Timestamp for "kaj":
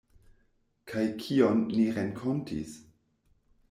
0.93-1.05